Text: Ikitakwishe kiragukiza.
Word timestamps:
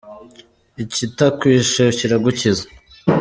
Ikitakwishe 0.83 1.83
kiragukiza. 1.97 2.63